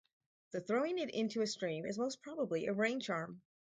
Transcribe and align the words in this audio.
The 0.49 0.61
throwing 0.61 0.97
it 0.97 1.11
into 1.13 1.43
a 1.43 1.45
stream 1.45 1.85
is 1.85 1.99
most 1.99 2.23
probably 2.23 2.65
a 2.65 2.73
rain-charm. 2.73 3.43